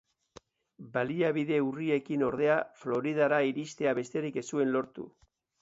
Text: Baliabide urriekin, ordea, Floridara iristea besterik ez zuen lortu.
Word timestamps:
Baliabide 0.95 1.59
urriekin, 1.67 2.25
ordea, 2.29 2.57
Floridara 2.85 3.43
iristea 3.51 3.97
besterik 4.03 4.45
ez 4.45 4.49
zuen 4.55 4.77
lortu. 4.79 5.11